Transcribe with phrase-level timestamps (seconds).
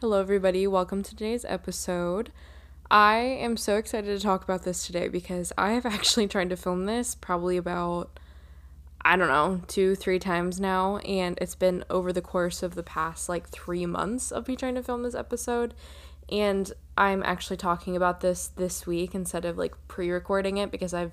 [0.00, 0.66] Hello, everybody.
[0.66, 2.32] Welcome to today's episode.
[2.90, 6.56] I am so excited to talk about this today because I have actually tried to
[6.56, 8.18] film this probably about,
[9.02, 10.96] I don't know, two, three times now.
[10.98, 14.76] And it's been over the course of the past like three months of me trying
[14.76, 15.74] to film this episode.
[16.30, 20.94] And I'm actually talking about this this week instead of like pre recording it because
[20.94, 21.12] I've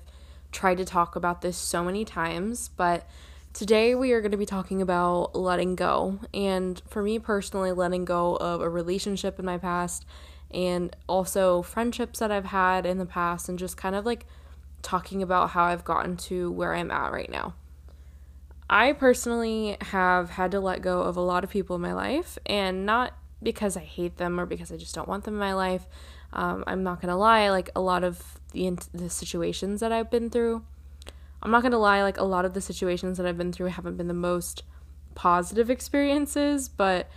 [0.50, 2.68] tried to talk about this so many times.
[2.68, 3.06] But
[3.58, 6.20] Today, we are going to be talking about letting go.
[6.32, 10.06] And for me personally, letting go of a relationship in my past
[10.52, 14.26] and also friendships that I've had in the past, and just kind of like
[14.80, 17.54] talking about how I've gotten to where I'm at right now.
[18.70, 22.38] I personally have had to let go of a lot of people in my life,
[22.46, 23.12] and not
[23.42, 25.84] because I hate them or because I just don't want them in my life.
[26.32, 30.30] Um, I'm not gonna lie, like a lot of the, the situations that I've been
[30.30, 30.62] through
[31.42, 33.96] I'm not gonna lie, like a lot of the situations that I've been through haven't
[33.96, 34.64] been the most
[35.14, 37.08] positive experiences, but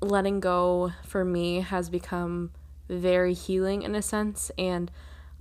[0.00, 2.50] letting go for me has become
[2.88, 4.50] very healing in a sense.
[4.58, 4.90] And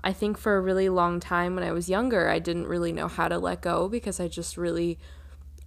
[0.03, 3.07] I think for a really long time when I was younger, I didn't really know
[3.07, 4.99] how to let go because I just really,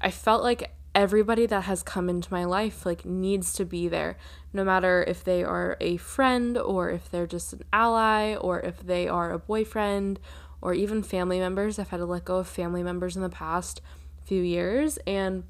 [0.00, 4.16] I felt like everybody that has come into my life like needs to be there
[4.52, 8.80] no matter if they are a friend or if they're just an ally or if
[8.84, 10.18] they are a boyfriend
[10.60, 11.78] or even family members.
[11.78, 13.80] I've had to let go of family members in the past
[14.24, 15.44] few years and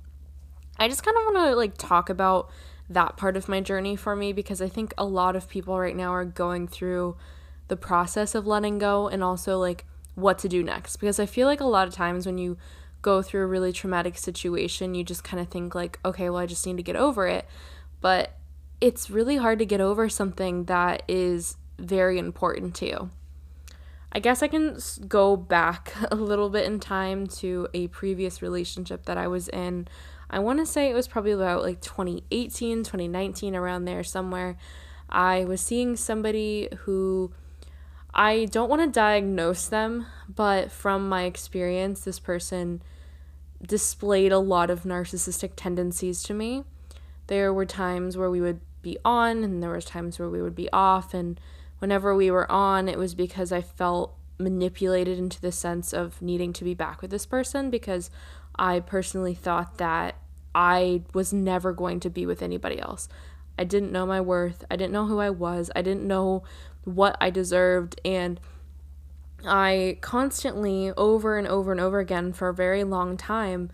[0.78, 2.50] I just kind of want to like talk about
[2.88, 5.96] that part of my journey for me because I think a lot of people right
[5.96, 7.16] now are going through
[7.66, 11.46] the process of letting go and also like what to do next because I feel
[11.46, 12.56] like a lot of times when you
[13.02, 16.46] go through a really traumatic situation, you just kind of think like, okay, well I
[16.46, 17.46] just need to get over it.
[18.00, 18.36] But
[18.80, 23.10] it's really hard to get over something that is very important to you.
[24.10, 29.04] I guess I can go back a little bit in time to a previous relationship
[29.04, 29.88] that I was in.
[30.30, 34.56] I want to say it was probably about like 2018, 2019, around there somewhere.
[35.08, 37.32] I was seeing somebody who
[38.12, 42.82] I don't want to diagnose them, but from my experience, this person
[43.66, 46.64] displayed a lot of narcissistic tendencies to me.
[47.26, 50.54] There were times where we would be on, and there was times where we would
[50.54, 51.40] be off, and
[51.78, 56.52] whenever we were on, it was because I felt manipulated into the sense of needing
[56.54, 58.10] to be back with this person because
[58.56, 60.16] I personally thought that
[60.54, 63.08] I was never going to be with anybody else.
[63.58, 64.64] I didn't know my worth.
[64.70, 65.70] I didn't know who I was.
[65.74, 66.44] I didn't know
[66.84, 68.00] what I deserved.
[68.04, 68.40] And
[69.44, 73.70] I constantly, over and over and over again, for a very long time,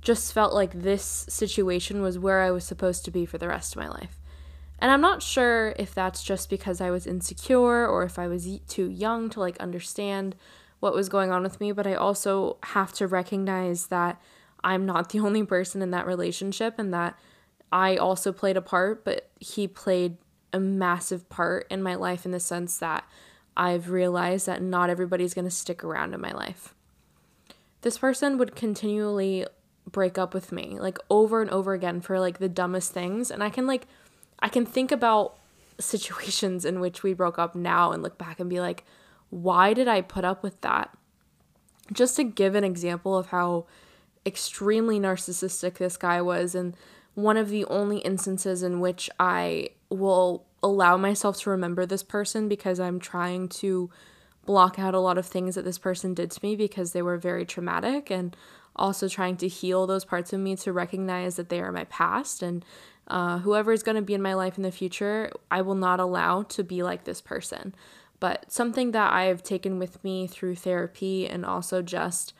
[0.00, 3.74] just felt like this situation was where I was supposed to be for the rest
[3.74, 4.19] of my life.
[4.80, 8.48] And I'm not sure if that's just because I was insecure or if I was
[8.66, 10.34] too young to like understand
[10.80, 14.20] what was going on with me, but I also have to recognize that
[14.64, 17.18] I'm not the only person in that relationship and that
[17.70, 20.16] I also played a part, but he played
[20.52, 23.04] a massive part in my life in the sense that
[23.56, 26.74] I've realized that not everybody's going to stick around in my life.
[27.82, 29.46] This person would continually
[29.90, 33.42] break up with me like over and over again for like the dumbest things and
[33.42, 33.86] I can like
[34.42, 35.38] I can think about
[35.78, 38.84] situations in which we broke up now and look back and be like,
[39.30, 40.96] why did I put up with that?
[41.92, 43.66] Just to give an example of how
[44.24, 46.76] extremely narcissistic this guy was, and
[47.14, 52.48] one of the only instances in which I will allow myself to remember this person
[52.48, 53.90] because I'm trying to
[54.46, 57.16] block out a lot of things that this person did to me because they were
[57.16, 58.36] very traumatic and
[58.76, 62.42] also trying to heal those parts of me to recognize that they are my past
[62.42, 62.64] and
[63.10, 66.00] uh, whoever is going to be in my life in the future, I will not
[66.00, 67.74] allow to be like this person.
[68.20, 72.32] But something that I have taken with me through therapy and also just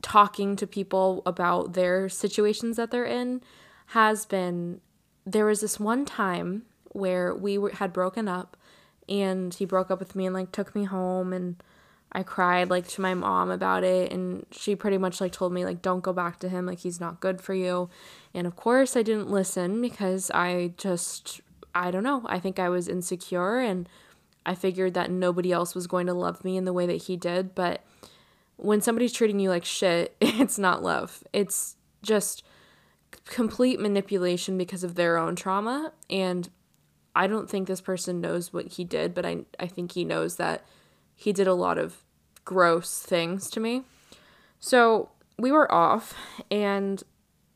[0.00, 3.42] talking to people about their situations that they're in
[3.86, 4.80] has been
[5.26, 8.56] there was this one time where we were, had broken up
[9.08, 11.62] and he broke up with me and like took me home and
[12.12, 15.64] I cried like to my mom about it and she pretty much like told me
[15.64, 17.90] like don't go back to him like he's not good for you.
[18.32, 21.40] And of course I didn't listen because I just
[21.74, 22.22] I don't know.
[22.26, 23.88] I think I was insecure and
[24.46, 27.16] I figured that nobody else was going to love me in the way that he
[27.16, 27.84] did, but
[28.56, 31.22] when somebody's treating you like shit, it's not love.
[31.34, 32.42] It's just
[33.26, 36.48] complete manipulation because of their own trauma and
[37.14, 40.36] I don't think this person knows what he did, but I I think he knows
[40.36, 40.64] that
[41.18, 42.04] he did a lot of
[42.48, 43.82] gross things to me.
[44.58, 46.14] So we were off,
[46.50, 47.02] and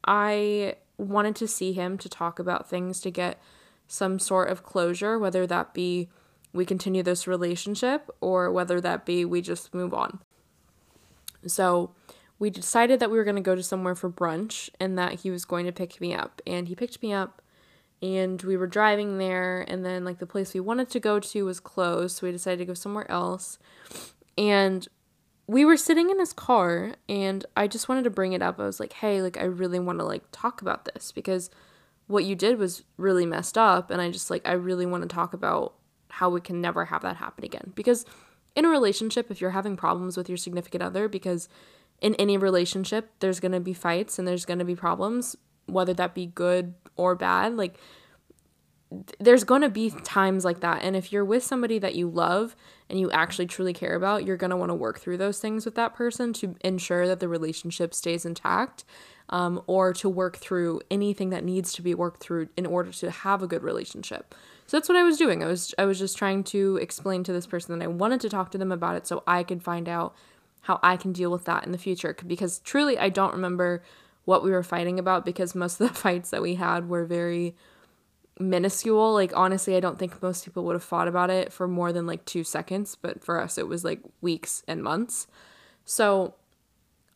[0.05, 3.41] I wanted to see him to talk about things to get
[3.89, 6.11] some sort of closure, whether that be
[6.53, 10.19] we continue this relationship or whether that be we just move on.
[11.47, 11.95] So
[12.38, 15.31] we decided that we were going to go to somewhere for brunch and that he
[15.31, 16.43] was going to pick me up.
[16.47, 17.41] And he picked me up
[18.03, 21.45] and we were driving there and then like the place we wanted to go to
[21.45, 23.59] was closed so we decided to go somewhere else
[24.37, 24.88] and
[25.46, 28.58] we were sitting in his car and i just wanted to bring it up.
[28.58, 31.50] I was like hey like i really want to like talk about this because
[32.06, 35.14] what you did was really messed up and i just like i really want to
[35.14, 35.75] talk about
[36.12, 37.73] how we can never have that happen again.
[37.75, 38.05] Because
[38.55, 41.49] in a relationship if you're having problems with your significant other because
[42.02, 45.37] in any relationship there's going to be fights and there's going to be problems
[45.67, 47.78] whether that be good or bad like
[49.19, 52.56] there's going to be times like that and if you're with somebody that you love
[52.89, 55.65] and you actually truly care about you're going to want to work through those things
[55.65, 58.85] with that person to ensure that the relationship stays intact
[59.29, 63.11] um, or to work through anything that needs to be worked through in order to
[63.11, 64.35] have a good relationship.
[64.67, 65.43] So that's what i was doing.
[65.43, 68.29] I was i was just trying to explain to this person that i wanted to
[68.29, 70.15] talk to them about it so i could find out
[70.62, 73.83] how i can deal with that in the future because truly i don't remember
[74.25, 77.55] what we were fighting about because most of the fights that we had were very
[78.43, 79.15] minuscule.
[79.15, 82.06] Like, honestly, I don't think most people would have thought about it for more than
[82.06, 85.27] like two seconds, but for us, it was like weeks and months.
[85.85, 86.35] So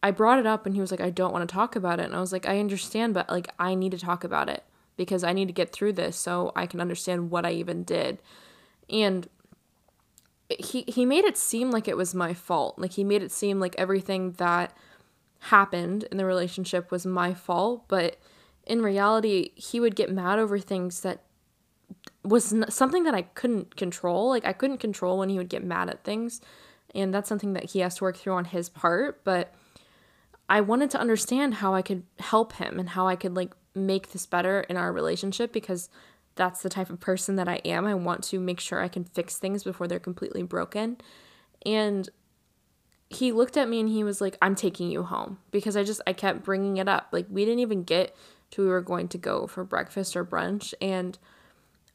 [0.02, 2.06] I brought it up and he was like, I don't want to talk about it.
[2.06, 4.64] And I was like, I understand, but like, I need to talk about it
[4.96, 8.18] because I need to get through this so I can understand what I even did.
[8.88, 9.28] And
[10.48, 12.78] he he made it seem like it was my fault.
[12.78, 14.72] Like he made it seem like everything that
[15.40, 18.16] happened in the relationship was my fault, but
[18.66, 21.22] in reality, he would get mad over things that
[22.22, 24.28] was something that I couldn't control.
[24.28, 26.40] Like I couldn't control when he would get mad at things,
[26.94, 29.54] and that's something that he has to work through on his part, but
[30.48, 34.12] I wanted to understand how I could help him and how I could like make
[34.12, 35.88] this better in our relationship because
[36.36, 37.86] that's the type of person that I am.
[37.86, 40.98] I want to make sure I can fix things before they're completely broken.
[41.64, 42.08] And
[43.08, 46.00] he looked at me and he was like, I'm taking you home because I just,
[46.06, 47.08] I kept bringing it up.
[47.12, 48.14] Like, we didn't even get
[48.50, 50.74] to we were going to go for breakfast or brunch.
[50.80, 51.18] And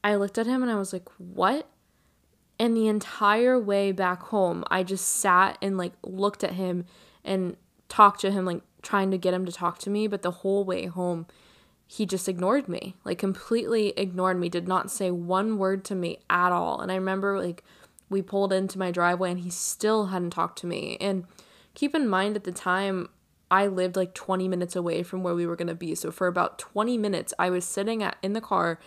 [0.03, 1.67] I looked at him and I was like, What?
[2.59, 6.85] And the entire way back home, I just sat and like looked at him
[7.23, 7.57] and
[7.89, 10.07] talked to him, like trying to get him to talk to me.
[10.07, 11.25] But the whole way home,
[11.87, 16.19] he just ignored me, like completely ignored me, did not say one word to me
[16.29, 16.81] at all.
[16.81, 17.63] And I remember like
[18.09, 20.97] we pulled into my driveway and he still hadn't talked to me.
[21.01, 21.25] And
[21.73, 23.09] keep in mind at the time,
[23.51, 25.93] I lived like 20 minutes away from where we were going to be.
[25.93, 28.79] So for about 20 minutes, I was sitting at, in the car,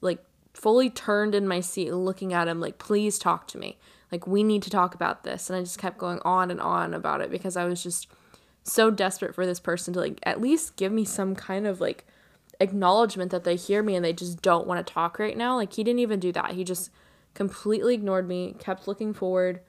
[0.00, 0.22] like
[0.52, 3.78] fully turned in my seat, looking at him, like, please talk to me.
[4.10, 5.48] Like, we need to talk about this.
[5.48, 8.08] And I just kept going on and on about it because I was just
[8.64, 12.04] so desperate for this person to, like, at least give me some kind of like
[12.58, 15.54] acknowledgement that they hear me and they just don't want to talk right now.
[15.54, 16.52] Like, he didn't even do that.
[16.52, 16.90] He just
[17.34, 19.60] completely ignored me, kept looking forward,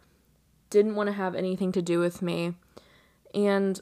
[0.71, 2.55] didn't want to have anything to do with me.
[3.35, 3.79] And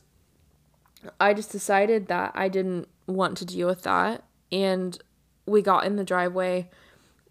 [1.19, 4.23] I just decided that I didn't want to deal with that.
[4.51, 4.97] And
[5.45, 6.69] we got in the driveway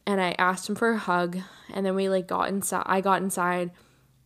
[0.07, 1.39] and I asked him for a hug.
[1.73, 3.71] And then we like got inside, I got inside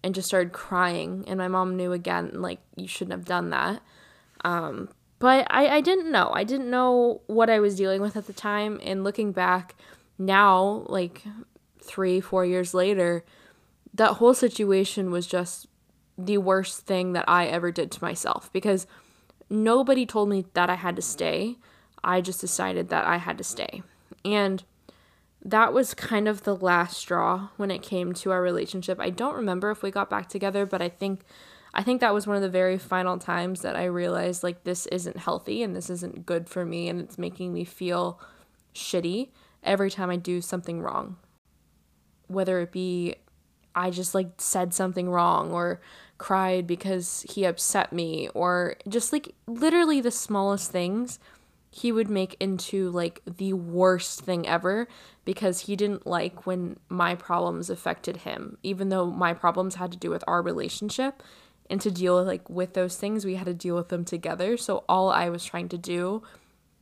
[0.03, 1.25] and just started crying.
[1.27, 3.83] And my mom knew again, like, you shouldn't have done that.
[4.45, 4.89] Um,
[5.19, 6.31] but I, I didn't know.
[6.35, 8.81] I didn't know what I was dealing with at the time.
[8.83, 9.75] And looking back
[10.19, 11.23] now, like
[11.83, 13.25] three, four years later,
[13.95, 15.67] that whole situation was just
[16.17, 18.87] the worst thing that I ever did to myself because
[19.51, 21.57] nobody told me that I had to stay.
[22.03, 23.83] I just decided that I had to stay.
[24.25, 24.65] And
[25.45, 28.99] that was kind of the last straw when it came to our relationship.
[29.01, 31.23] I don't remember if we got back together, but I think
[31.73, 34.87] I think that was one of the very final times that I realized like this
[34.87, 38.21] isn't healthy and this isn't good for me and it's making me feel
[38.75, 39.29] shitty
[39.63, 41.17] every time I do something wrong
[42.31, 43.17] whether it be
[43.75, 45.81] I just like said something wrong or
[46.21, 51.19] cried because he upset me or just like literally the smallest things
[51.71, 54.87] he would make into like the worst thing ever
[55.25, 59.97] because he didn't like when my problems affected him even though my problems had to
[59.97, 61.23] do with our relationship
[61.71, 64.59] and to deal with like with those things we had to deal with them together
[64.59, 66.23] so all I was trying to do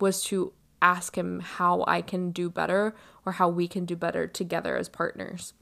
[0.01, 0.53] was to
[0.83, 2.93] ask him how I can do better
[3.25, 5.53] or how we can do better together as partners.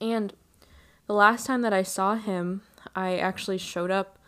[0.00, 0.34] And
[1.06, 2.62] the last time that I saw him,
[2.94, 4.18] I actually showed up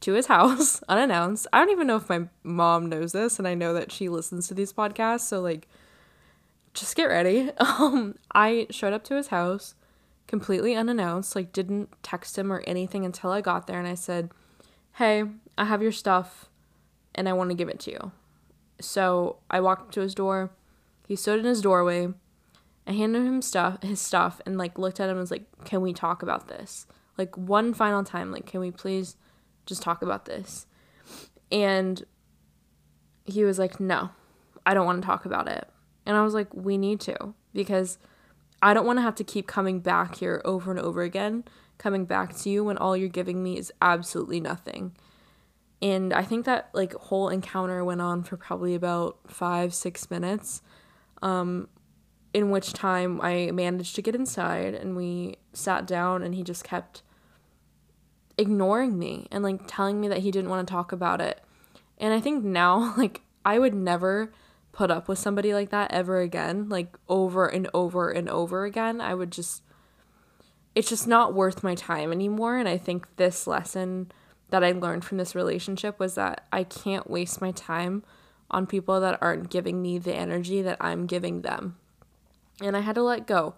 [0.00, 1.46] to his house unannounced.
[1.52, 4.48] I don't even know if my mom knows this, and I know that she listens
[4.48, 5.68] to these podcasts, so like,
[6.74, 7.50] just get ready.
[7.60, 9.74] Um, I showed up to his house
[10.26, 14.30] completely unannounced, like, didn't text him or anything until I got there, and I said,
[14.94, 15.24] Hey,
[15.56, 16.48] I have your stuff,
[17.14, 18.12] and I want to give it to you.
[18.80, 20.50] So I walked to his door.
[21.06, 22.08] He stood in his doorway.
[22.86, 25.82] I handed him stuff, his stuff, and like looked at him and was like, "Can
[25.82, 26.86] we talk about this?
[27.18, 29.16] Like one final time, like, can we please
[29.66, 30.66] just talk about this?"
[31.52, 32.04] And
[33.24, 34.10] he was like, "No,
[34.64, 35.68] I don't want to talk about it."
[36.08, 37.98] And I was like, we need to because
[38.62, 41.44] I don't want to have to keep coming back here over and over again,
[41.76, 44.96] coming back to you when all you're giving me is absolutely nothing.
[45.82, 50.62] And I think that like whole encounter went on for probably about five, six minutes.
[51.20, 51.68] Um,
[52.32, 56.64] in which time I managed to get inside and we sat down and he just
[56.64, 57.02] kept
[58.38, 61.42] ignoring me and like telling me that he didn't want to talk about it.
[61.98, 64.32] And I think now, like, I would never
[64.72, 69.00] put up with somebody like that ever again, like, over and over and over again.
[69.00, 69.62] I would just,
[70.74, 72.56] it's just not worth my time anymore.
[72.56, 74.12] And I think this lesson
[74.50, 78.04] that I learned from this relationship was that I can't waste my time
[78.50, 81.76] on people that aren't giving me the energy that I'm giving them.
[82.62, 83.54] And I had to let go.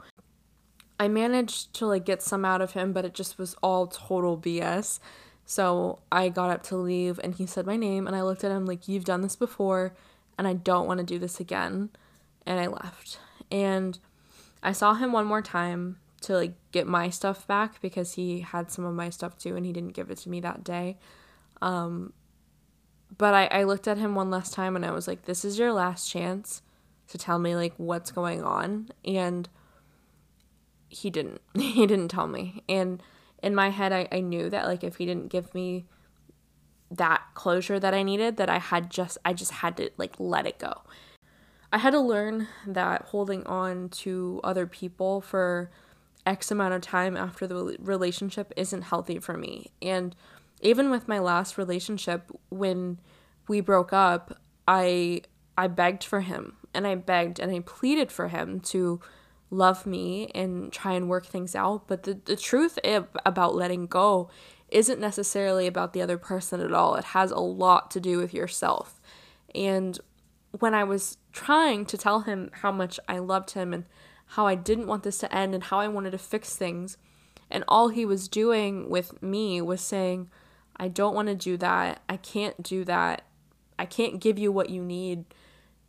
[1.00, 4.36] I managed to like get some out of him, but it just was all total
[4.36, 5.00] BS.
[5.46, 8.52] So I got up to leave and he said my name and I looked at
[8.52, 9.94] him like you've done this before
[10.36, 11.88] and I don't want to do this again
[12.44, 13.18] and I left.
[13.50, 13.98] And
[14.62, 18.70] I saw him one more time to like get my stuff back because he had
[18.70, 20.98] some of my stuff too and he didn't give it to me that day.
[21.62, 22.12] Um
[23.16, 25.58] but I, I looked at him one last time and I was like, This is
[25.58, 26.60] your last chance
[27.08, 29.48] to tell me like what's going on and
[30.90, 32.62] he didn't he didn't tell me.
[32.68, 33.02] And
[33.42, 35.86] in my head I, I knew that like if he didn't give me
[36.92, 40.46] that closure that i needed that i had just i just had to like let
[40.46, 40.82] it go.
[41.72, 45.70] I had to learn that holding on to other people for
[46.26, 49.70] x amount of time after the relationship isn't healthy for me.
[49.80, 50.14] And
[50.60, 52.98] even with my last relationship when
[53.48, 55.22] we broke up i
[55.56, 59.00] i begged for him and i begged and i pleaded for him to
[59.50, 61.86] love me and try and work things out.
[61.86, 64.30] But the, the truth about letting go
[64.68, 66.94] isn't necessarily about the other person at all.
[66.94, 69.00] It has a lot to do with yourself.
[69.54, 69.98] And
[70.52, 73.84] when I was trying to tell him how much I loved him and
[74.26, 76.96] how I didn't want this to end and how I wanted to fix things,
[77.50, 80.30] and all he was doing with me was saying,
[80.76, 82.00] I don't want to do that.
[82.08, 83.22] I can't do that.
[83.78, 85.24] I can't give you what you need.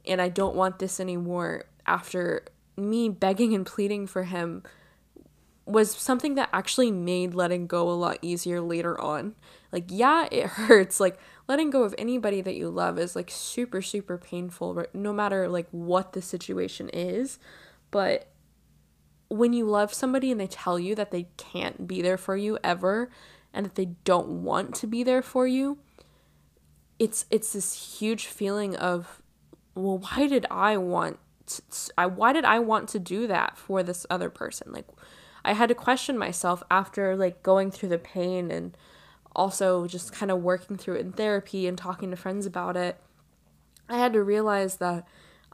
[0.05, 2.45] And I don't want this anymore after
[2.77, 4.63] me begging and pleading for him
[5.65, 9.35] was something that actually made letting go a lot easier later on.
[9.71, 10.99] Like, yeah, it hurts.
[10.99, 15.47] Like, letting go of anybody that you love is like super, super painful, no matter
[15.47, 17.39] like what the situation is.
[17.91, 18.27] But
[19.29, 22.57] when you love somebody and they tell you that they can't be there for you
[22.63, 23.09] ever
[23.53, 25.77] and that they don't want to be there for you,
[26.99, 29.21] it's it's this huge feeling of
[29.73, 31.17] well, why did I want
[31.97, 34.71] I why did I want to do that for this other person?
[34.71, 34.87] Like
[35.43, 38.77] I had to question myself after like going through the pain and
[39.35, 42.97] also just kind of working through it in therapy and talking to friends about it.
[43.89, 45.07] I had to realize that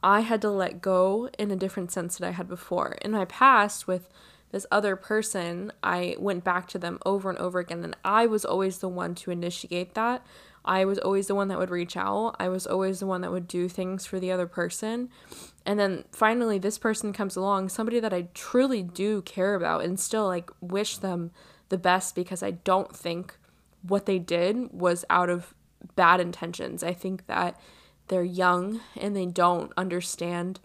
[0.04, 2.98] I had to let go in a different sense that I had before.
[3.02, 4.10] In my past with
[4.52, 8.46] this other person, I went back to them over and over again and I was
[8.46, 10.26] always the one to initiate that.
[10.64, 12.36] I was always the one that would reach out.
[12.40, 15.10] I was always the one that would do things for the other person.
[15.68, 20.00] And then finally, this person comes along, somebody that I truly do care about and
[20.00, 21.32] still like wish them
[21.70, 23.38] the best because I don't think
[23.82, 25.54] what they did was out of
[25.96, 26.84] bad intentions.
[26.84, 27.60] I think that
[28.08, 30.60] they're young and they don't understand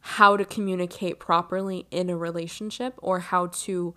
[0.00, 3.94] how to communicate properly in a relationship or how to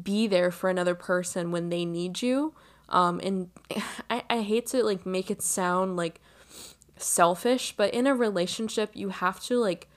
[0.00, 2.54] be there for another person when they need you
[2.88, 3.50] um, and
[4.10, 6.20] I, I hate to like make it sound like
[6.96, 9.88] selfish, but in a relationship, you have to like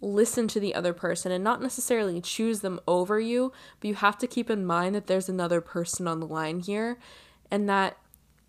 [0.00, 4.18] listen to the other person and not necessarily choose them over you, but you have
[4.18, 6.98] to keep in mind that there's another person on the line here
[7.50, 7.96] and that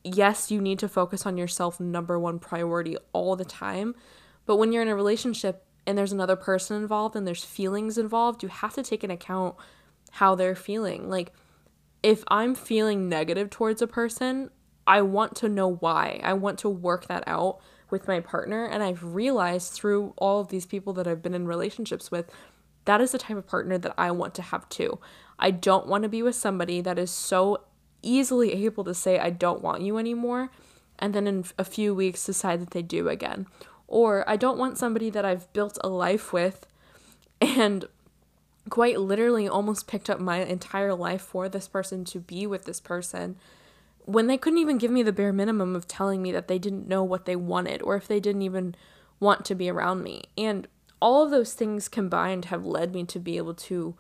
[0.03, 3.95] yes, you need to focus on yourself number one priority all the time.
[4.45, 8.43] But when you're in a relationship and there's another person involved and there's feelings involved,
[8.43, 9.55] you have to take into account
[10.11, 11.09] how they're feeling.
[11.09, 11.31] Like
[12.01, 14.49] if I'm feeling negative towards a person,
[14.85, 16.19] I want to know why.
[16.23, 17.61] I want to work that out
[17.93, 18.65] with my partner.
[18.65, 22.29] And I've realized through all of these people that I've been in relationships with,
[22.83, 24.99] that is the type of partner that I want to have too.
[25.39, 27.61] I don't want to be with somebody that is so
[28.01, 30.49] easily able to say, I don't want you anymore,
[30.99, 33.47] and then in a few weeks decide that they do again.
[33.87, 36.67] Or I don't want somebody that I've built a life with
[37.39, 37.85] and
[38.69, 42.79] quite literally almost picked up my entire life for this person to be with this
[42.79, 43.37] person
[44.05, 46.87] when they couldn't even give me the bare minimum of telling me that they didn't
[46.87, 48.75] know what they wanted or if they didn't even
[49.19, 50.23] want to be around me.
[50.37, 50.67] And
[51.01, 53.95] all of those things combined have led me to be able to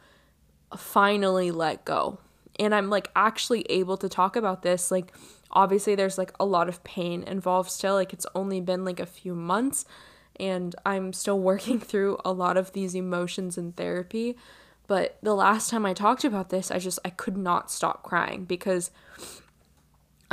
[0.77, 2.19] finally let go.
[2.59, 4.91] And I'm like actually able to talk about this.
[4.91, 5.13] Like,
[5.51, 7.95] obviously, there's like a lot of pain involved still.
[7.95, 9.85] Like, it's only been like a few months
[10.37, 14.35] and I'm still working through a lot of these emotions in therapy.
[14.87, 18.43] But the last time I talked about this, I just I could not stop crying
[18.45, 18.91] because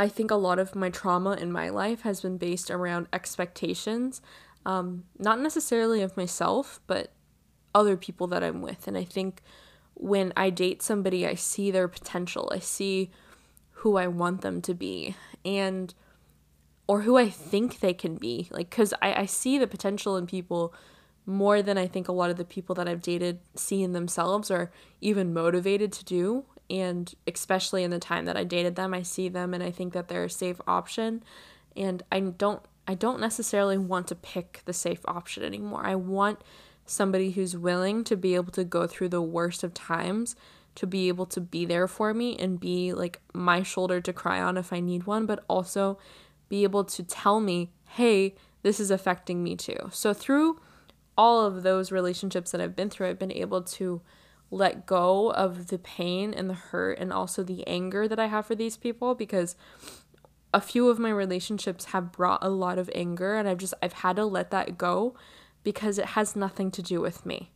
[0.01, 4.23] I think a lot of my trauma in my life has been based around expectations,
[4.65, 7.13] um, not necessarily of myself, but
[7.75, 8.89] other people that I'm with.
[8.89, 9.43] And I think
[9.93, 12.51] when I date somebody, I see their potential.
[12.51, 13.11] I see
[13.73, 15.17] who I want them to be.
[15.45, 15.93] And
[16.87, 18.49] or who I think they can be.
[18.51, 20.73] Like, because I, I see the potential in people
[21.27, 24.51] more than I think a lot of the people that I've dated see in themselves
[24.51, 26.47] or even motivated to do.
[26.71, 29.93] And especially in the time that I dated them, I see them and I think
[29.93, 31.23] that they're a safe option.
[31.77, 35.83] And I don't I don't necessarily want to pick the safe option anymore.
[35.85, 36.43] I want
[36.87, 40.35] somebody who's willing to be able to go through the worst of times,
[40.75, 44.41] to be able to be there for me and be like my shoulder to cry
[44.41, 45.99] on if I need one, but also
[46.49, 49.89] be able to tell me, hey, this is affecting me too.
[49.93, 50.61] So through
[51.17, 54.01] all of those relationships that I've been through, I've been able to
[54.51, 58.47] let go of the pain and the hurt and also the anger that I have
[58.47, 59.55] for these people because
[60.53, 63.93] a few of my relationships have brought a lot of anger and I've just I've
[63.93, 65.15] had to let that go
[65.63, 67.51] because it has nothing to do with me.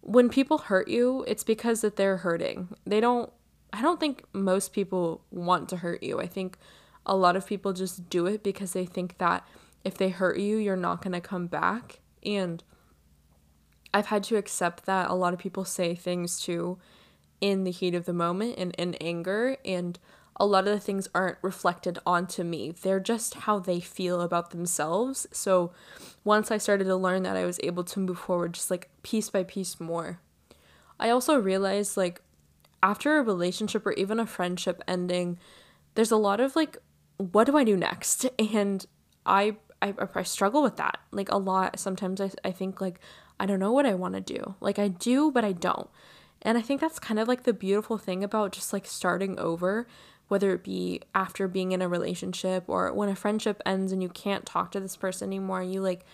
[0.00, 2.76] When people hurt you, it's because that they're hurting.
[2.86, 3.32] They don't
[3.72, 6.20] I don't think most people want to hurt you.
[6.20, 6.56] I think
[7.04, 9.46] a lot of people just do it because they think that
[9.84, 12.00] if they hurt you, you're not going to come back.
[12.24, 12.62] And
[13.92, 16.78] I've had to accept that a lot of people say things too
[17.40, 19.56] in the heat of the moment and in anger.
[19.64, 19.98] And
[20.38, 22.70] a lot of the things aren't reflected onto me.
[22.70, 25.26] They're just how they feel about themselves.
[25.32, 25.72] So
[26.24, 29.30] once I started to learn that, I was able to move forward just like piece
[29.30, 30.20] by piece more.
[31.00, 32.22] I also realized like
[32.82, 35.38] after a relationship or even a friendship ending,
[35.94, 36.78] there's a lot of like
[37.18, 38.26] what do I do next?
[38.38, 38.84] And
[39.24, 41.78] I, I, I struggle with that like a lot.
[41.78, 43.00] Sometimes I, I think like,
[43.38, 44.54] I don't know what I want to do.
[44.60, 45.88] Like I do, but I don't.
[46.42, 49.86] And I think that's kind of like the beautiful thing about just like starting over,
[50.28, 54.08] whether it be after being in a relationship or when a friendship ends and you
[54.08, 56.04] can't talk to this person anymore, you like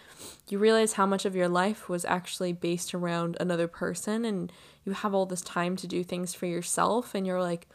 [0.49, 4.53] you realize how much of your life was actually based around another person and
[4.85, 7.68] you have all this time to do things for yourself and you're like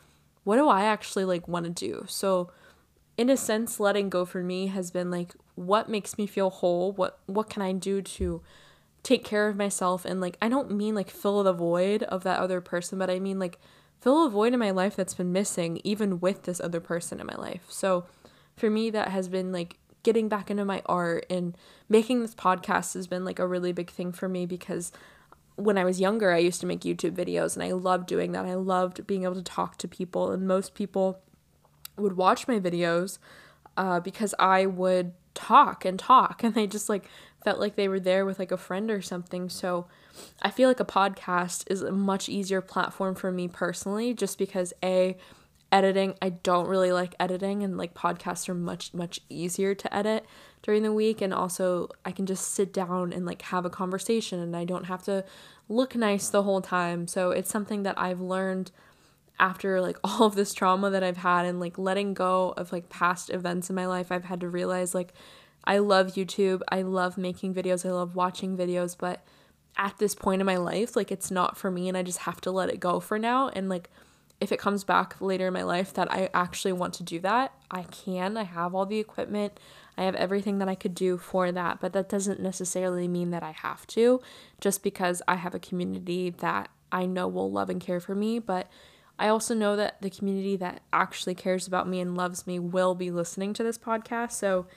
[0.43, 2.06] what do I actually like want to do?
[2.08, 2.52] So
[3.17, 6.91] in a sense letting go for me has been like what makes me feel whole
[6.93, 8.41] what what can i do to
[9.08, 12.41] take care of myself and like i don't mean like fill the void of that
[12.41, 13.58] other person but i mean like
[14.02, 17.26] fill a void in my life that's been missing even with this other person in
[17.26, 18.04] my life so
[18.58, 22.96] for me that has been like getting back into my art and making this podcast
[22.96, 24.91] has been like a really big thing for me because
[25.56, 28.46] when I was younger, I used to make YouTube videos and I loved doing that.
[28.46, 31.20] I loved being able to talk to people, and most people
[31.98, 33.17] would watch my videos
[33.76, 37.10] uh, because I would talk and talk and they just like
[37.43, 39.50] felt like they were there with like a friend or something.
[39.50, 39.88] So
[40.41, 44.73] I feel like a podcast is a much easier platform for me personally just because
[44.84, 45.17] A,
[45.71, 50.26] editing, I don't really like editing and like podcasts are much, much easier to edit
[50.63, 51.21] during the week.
[51.21, 54.86] And also, I can just sit down and like have a conversation and I don't
[54.86, 55.26] have to
[55.69, 57.08] look nice the whole time.
[57.08, 58.71] So it's something that I've learned
[59.39, 62.89] after like all of this trauma that I've had and like letting go of like
[62.89, 65.13] past events in my life, I've had to realize like
[65.67, 66.62] I love YouTube.
[66.69, 67.86] I love making videos.
[67.86, 69.23] I love watching videos, but
[69.75, 72.41] at this point in my life, like it's not for me and I just have
[72.41, 73.89] to let it go for now and like
[74.39, 77.53] if it comes back later in my life that I actually want to do that,
[77.71, 78.38] I can.
[78.38, 79.60] I have all the equipment.
[79.97, 83.41] I have everything that I could do for that, but that doesn't necessarily mean that
[83.41, 84.21] I have to
[84.62, 88.38] just because I have a community that I know will love and care for me,
[88.38, 88.69] but
[89.19, 92.93] I also know that the community that actually cares about me and loves me will
[92.93, 94.34] be listening to this podcast.
[94.34, 94.67] So,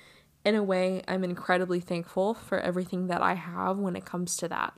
[0.45, 4.49] in a way, I'm incredibly thankful for everything that I have when it comes to
[4.49, 4.75] that.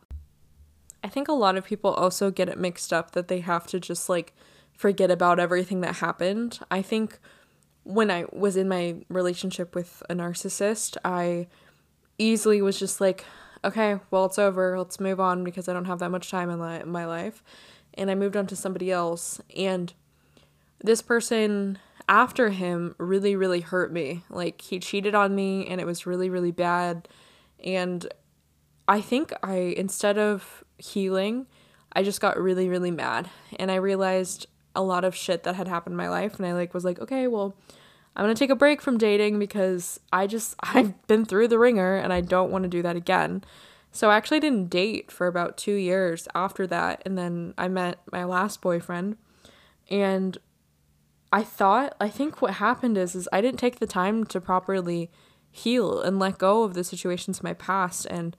[1.04, 3.80] I think a lot of people also get it mixed up that they have to
[3.80, 4.34] just like
[4.76, 6.60] forget about everything that happened.
[6.70, 7.18] I think
[7.84, 11.48] when I was in my relationship with a narcissist, I
[12.18, 13.24] easily was just like,
[13.64, 14.78] okay, well, it's over.
[14.78, 17.42] Let's move on because I don't have that much time in my life
[17.94, 19.40] and I moved on to somebody else.
[19.56, 19.92] And
[20.82, 24.24] this person after him really, really hurt me.
[24.30, 27.08] Like, he cheated on me, and it was really, really bad.
[27.64, 28.06] And
[28.88, 31.46] I think I, instead of healing,
[31.92, 33.30] I just got really, really mad.
[33.58, 36.36] And I realized a lot of shit that had happened in my life.
[36.38, 37.54] And I, like, was like, okay, well,
[38.14, 41.96] I'm gonna take a break from dating because I just, I've been through the ringer
[41.96, 43.44] and I don't want to do that again.
[43.92, 47.02] So I actually didn't date for about two years after that.
[47.04, 49.18] And then I met my last boyfriend.
[49.90, 50.38] And
[51.32, 55.10] I thought, I think what happened is, is I didn't take the time to properly
[55.50, 58.36] heal and let go of the situations in my past and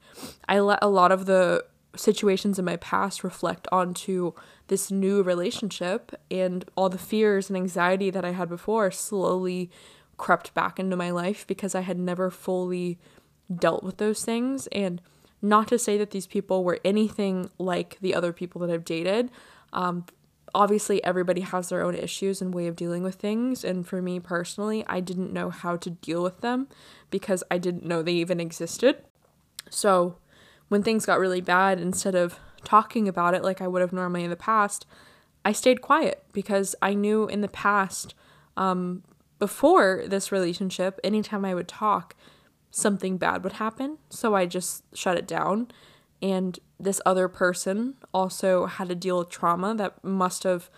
[0.48, 1.64] I let a lot of the
[1.96, 4.32] situations in my past reflect onto
[4.66, 9.70] this new relationship and all the fears and anxiety that I had before slowly
[10.16, 12.98] crept back into my life because I had never fully
[13.54, 15.00] dealt with those things and
[15.40, 19.30] not to say that these people were anything like the other people that I've dated.
[19.72, 20.06] Um,
[20.54, 23.64] obviously, everybody has their own issues and way of dealing with things.
[23.64, 26.68] And for me personally, I didn't know how to deal with them
[27.10, 29.04] because I didn't know they even existed.
[29.70, 30.18] So
[30.68, 34.24] when things got really bad, instead of talking about it like I would have normally
[34.24, 34.86] in the past,
[35.44, 38.14] I stayed quiet because I knew in the past,
[38.56, 39.02] um,
[39.38, 42.16] before this relationship, anytime I would talk,
[42.70, 43.98] something bad would happen.
[44.08, 45.68] So I just shut it down.
[46.24, 50.70] And this other person also had to deal with trauma that must have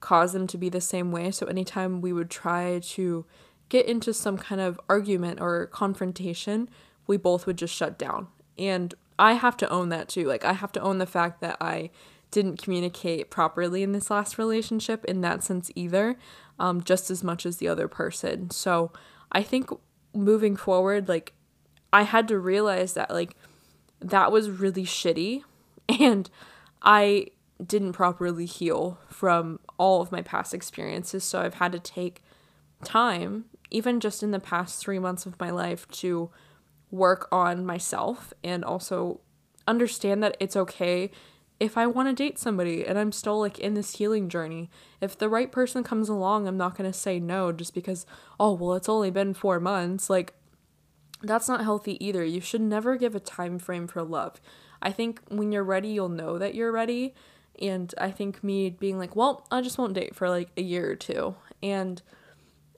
[0.00, 1.30] caused them to be the same way.
[1.32, 3.26] So anytime we would try to
[3.68, 6.70] get into some kind of argument or confrontation,
[7.06, 8.28] we both would just shut down.
[8.56, 10.24] And I have to own that too.
[10.24, 11.90] Like, I have to own the fact that I
[12.30, 16.16] didn't communicate properly in this last relationship in that sense either,
[16.58, 18.48] um, just as much as the other person.
[18.48, 18.92] So
[19.30, 19.68] I think
[20.14, 21.34] moving forward, like,
[21.92, 23.36] I had to realize that like
[24.00, 25.42] that was really shitty
[25.88, 26.30] and
[26.82, 27.28] I
[27.64, 31.24] didn't properly heal from all of my past experiences.
[31.24, 32.22] So I've had to take
[32.84, 36.30] time, even just in the past three months of my life, to
[36.90, 39.20] work on myself and also
[39.66, 41.10] understand that it's okay
[41.58, 44.70] if I want to date somebody and I'm still like in this healing journey.
[45.00, 48.04] If the right person comes along, I'm not going to say no just because,
[48.38, 50.10] oh, well, it's only been four months.
[50.10, 50.34] Like,
[51.22, 52.24] that's not healthy either.
[52.24, 54.40] You should never give a time frame for love.
[54.82, 57.14] I think when you're ready, you'll know that you're ready.
[57.60, 60.90] And I think me being like, well, I just won't date for like a year
[60.90, 61.36] or two.
[61.62, 62.02] And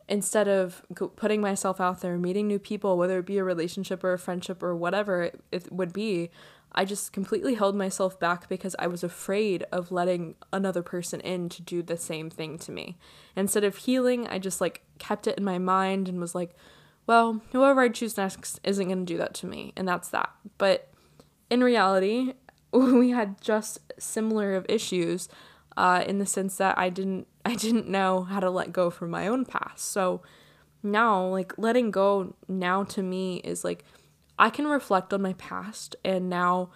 [0.08, 0.82] instead of
[1.16, 4.62] putting myself out there, meeting new people, whether it be a relationship or a friendship
[4.62, 6.30] or whatever it, would be,
[6.72, 11.48] I just completely held myself back because I was afraid of letting another person in
[11.50, 12.96] to do the same thing to me.
[13.34, 16.54] Instead of healing, I just like kept it in my mind and was like,
[17.08, 20.28] well, whoever I choose next isn't going to do that to me, and that's that.
[20.58, 20.92] But
[21.48, 22.34] in reality,
[22.72, 25.26] we had just similar of issues
[25.74, 29.10] uh, in the sense that I didn't I didn't know how to let go from
[29.10, 29.86] my own past.
[29.86, 30.20] So
[30.82, 33.84] now, like letting go now to me is like
[34.38, 36.68] I can reflect on my past, and now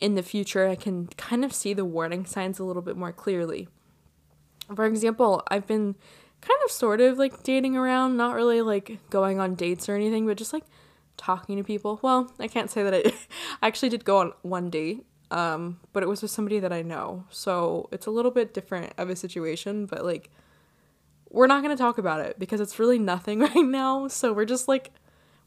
[0.00, 3.12] in the future I can kind of see the warning signs a little bit more
[3.12, 3.68] clearly.
[4.74, 5.94] For example, I've been
[6.40, 10.26] kind of sort of like dating around, not really like going on dates or anything,
[10.26, 10.64] but just like
[11.16, 11.98] talking to people.
[12.02, 13.12] Well, I can't say that I,
[13.62, 16.82] I actually did go on one date, um, but it was with somebody that I
[16.82, 17.24] know.
[17.30, 20.30] So it's a little bit different of a situation, but like
[21.30, 24.08] we're not going to talk about it because it's really nothing right now.
[24.08, 24.92] So we're just like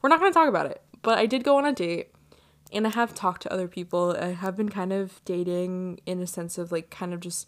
[0.01, 0.81] we're not going to talk about it.
[1.01, 2.11] But I did go on a date
[2.71, 4.15] and I have talked to other people.
[4.19, 7.47] I have been kind of dating in a sense of like kind of just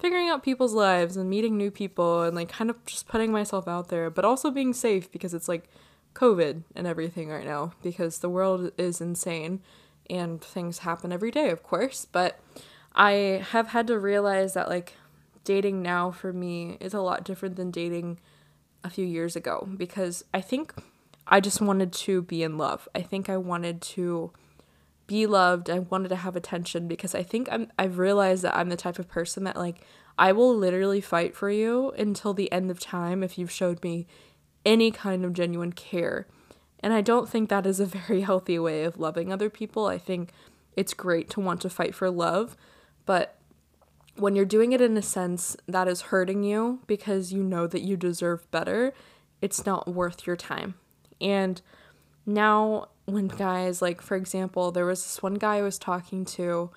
[0.00, 3.68] figuring out people's lives and meeting new people and like kind of just putting myself
[3.68, 5.68] out there, but also being safe because it's like
[6.14, 9.60] COVID and everything right now because the world is insane
[10.08, 12.06] and things happen every day, of course.
[12.10, 12.40] But
[12.94, 14.94] I have had to realize that like
[15.44, 18.18] dating now for me is a lot different than dating
[18.82, 20.74] a few years ago because I think
[21.26, 22.88] I just wanted to be in love.
[22.94, 24.32] I think I wanted to
[25.10, 25.68] be loved.
[25.68, 29.00] I wanted to have attention because I think I'm I've realized that I'm the type
[29.00, 29.84] of person that like
[30.16, 34.06] I will literally fight for you until the end of time if you've showed me
[34.64, 36.28] any kind of genuine care.
[36.78, 39.86] And I don't think that is a very healthy way of loving other people.
[39.86, 40.30] I think
[40.76, 42.56] it's great to want to fight for love,
[43.04, 43.36] but
[44.14, 47.82] when you're doing it in a sense that is hurting you because you know that
[47.82, 48.92] you deserve better,
[49.42, 50.74] it's not worth your time.
[51.20, 51.60] And
[52.24, 56.70] now when guys like for example there was this one guy i was talking to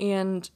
[0.00, 0.50] and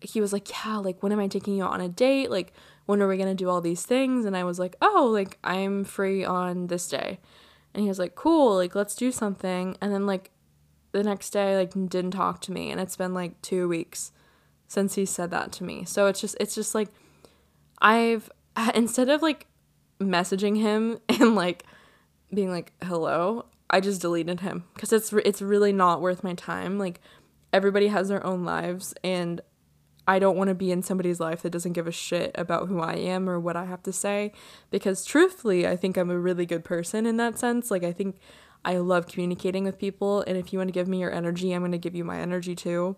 [0.00, 2.30] he was like yeah like when am i taking you on a date?
[2.30, 2.52] Like
[2.86, 4.24] when are we going to do all these things?
[4.24, 7.18] And i was like oh like i'm free on this day.
[7.74, 9.76] And he was like cool like let's do something.
[9.80, 10.30] And then like
[10.92, 14.12] the next day like didn't talk to me and it's been like 2 weeks
[14.66, 15.84] since he said that to me.
[15.84, 16.88] So it's just it's just like
[17.82, 18.30] i've
[18.74, 19.46] instead of like
[20.00, 21.64] messaging him and like
[22.32, 26.78] being like hello I just deleted him because it's it's really not worth my time.
[26.78, 27.00] Like
[27.52, 29.40] everybody has their own lives, and
[30.06, 32.80] I don't want to be in somebody's life that doesn't give a shit about who
[32.80, 34.32] I am or what I have to say.
[34.70, 37.70] Because truthfully, I think I'm a really good person in that sense.
[37.70, 38.18] Like I think
[38.64, 41.62] I love communicating with people, and if you want to give me your energy, I'm
[41.62, 42.96] going to give you my energy too.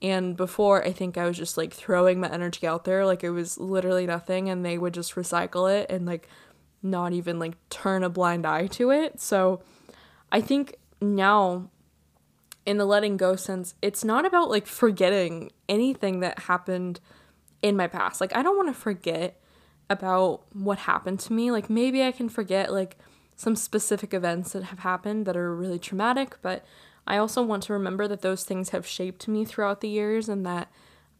[0.00, 3.30] And before, I think I was just like throwing my energy out there, like it
[3.30, 6.28] was literally nothing, and they would just recycle it and like
[6.82, 9.20] not even like turn a blind eye to it.
[9.20, 9.60] So
[10.30, 11.70] I think now
[12.66, 17.00] in the letting go sense, it's not about like forgetting anything that happened
[17.62, 18.20] in my past.
[18.20, 19.40] Like I don't want to forget
[19.88, 21.50] about what happened to me.
[21.50, 22.98] Like maybe I can forget like
[23.36, 26.64] some specific events that have happened that are really traumatic, but
[27.06, 30.44] I also want to remember that those things have shaped me throughout the years and
[30.44, 30.70] that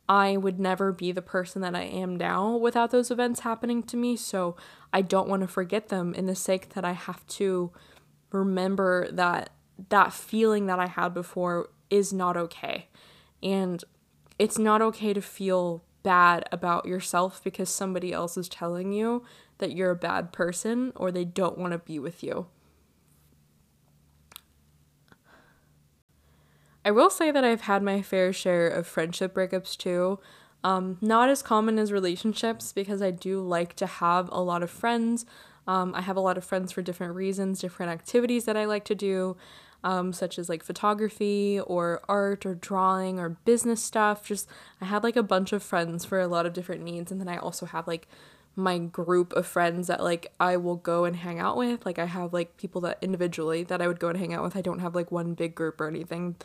[0.07, 3.97] I would never be the person that I am now without those events happening to
[3.97, 4.17] me.
[4.17, 4.57] So
[4.93, 7.73] I don't want to forget them in the sake that I have to
[8.31, 9.51] remember that
[9.89, 12.89] that feeling that I had before is not okay.
[13.43, 13.83] And
[14.39, 19.25] it's not okay to feel bad about yourself because somebody else is telling you
[19.59, 22.47] that you're a bad person or they don't want to be with you.
[26.85, 30.19] I will say that I've had my fair share of friendship breakups too.
[30.65, 34.71] Um, not as common as relationships because I do like to have a lot of
[34.71, 35.27] friends.
[35.69, 38.87] Um, I have a lot of friends for different reasons, different activities that I like
[38.87, 39.37] to do,
[39.85, 44.27] um, such as like photography or art or drawing or business stuff.
[44.27, 44.49] Just
[44.81, 47.29] I had like a bunch of friends for a lot of different needs, and then
[47.29, 48.09] I also have like
[48.57, 51.85] my group of friends that like I will go and hang out with.
[51.85, 54.57] Like I have like people that individually that I would go and hang out with.
[54.57, 56.37] I don't have like one big group or anything.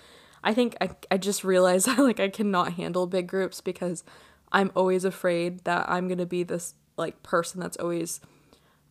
[0.44, 4.04] I think I, I just realized like I cannot handle big groups because
[4.52, 8.20] I'm always afraid that I'm gonna be this like person that's always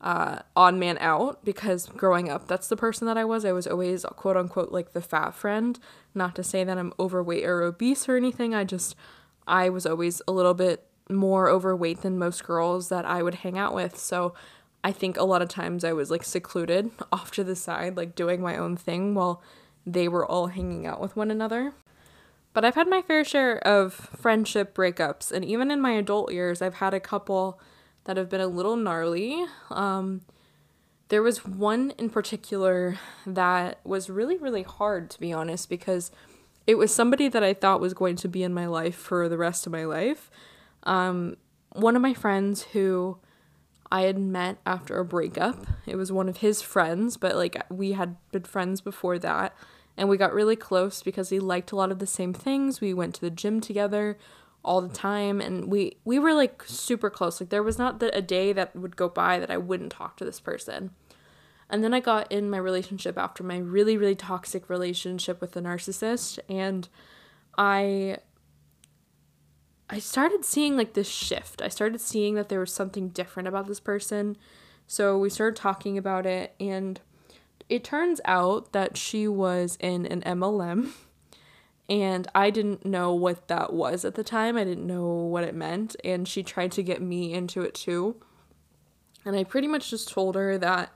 [0.03, 3.45] uh, odd man out because growing up that's the person that I was.
[3.45, 5.79] I was always quote unquote like the fat friend.
[6.15, 8.55] Not to say that I'm overweight or obese or anything.
[8.55, 8.97] I just
[9.47, 13.59] I was always a little bit more overweight than most girls that I would hang
[13.59, 13.97] out with.
[13.99, 14.35] So
[14.85, 18.15] I think a lot of times I was like secluded off to the side, like
[18.15, 19.43] doing my own thing while
[19.87, 21.73] they were all hanging out with one another.
[22.55, 26.61] But I've had my fair share of friendship breakups, and even in my adult years,
[26.61, 27.59] I've had a couple
[28.05, 29.45] that have been a little gnarly.
[29.71, 30.23] Um,
[31.09, 36.11] there was one in particular that was really, really hard, to be honest, because
[36.67, 39.37] it was somebody that I thought was going to be in my life for the
[39.37, 40.31] rest of my life.
[40.85, 41.37] Um,
[41.73, 43.19] one of my friends who
[43.93, 45.67] I had met after a breakup.
[45.85, 49.55] It was one of his friends, but like we had been friends before that.
[49.99, 52.81] And we got really close because he liked a lot of the same things.
[52.81, 54.17] We went to the gym together
[54.64, 57.40] all the time and we we were like super close.
[57.40, 60.25] Like there was not a day that would go by that I wouldn't talk to
[60.25, 60.90] this person.
[61.68, 65.61] And then I got in my relationship after my really really toxic relationship with the
[65.61, 66.88] narcissist and
[67.59, 68.18] I
[69.92, 71.61] I started seeing like this shift.
[71.61, 74.38] I started seeing that there was something different about this person.
[74.87, 76.98] So we started talking about it, and
[77.68, 80.92] it turns out that she was in an MLM.
[81.88, 84.57] And I didn't know what that was at the time.
[84.57, 85.97] I didn't know what it meant.
[86.05, 88.16] And she tried to get me into it too.
[89.25, 90.92] And I pretty much just told her that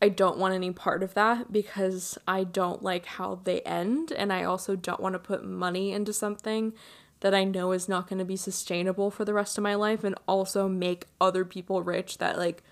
[0.00, 4.12] I don't want any part of that because I don't like how they end.
[4.12, 6.72] And I also don't want to put money into something
[7.20, 10.02] that I know is not going to be sustainable for the rest of my life
[10.02, 12.64] and also make other people rich that like